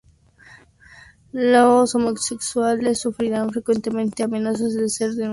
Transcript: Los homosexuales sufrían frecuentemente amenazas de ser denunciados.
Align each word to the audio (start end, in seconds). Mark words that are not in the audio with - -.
Los 1.31 1.93
homosexuales 1.93 2.97
sufrían 3.01 3.51
frecuentemente 3.51 4.23
amenazas 4.23 4.73
de 4.73 4.89
ser 4.89 5.09
denunciados. 5.11 5.29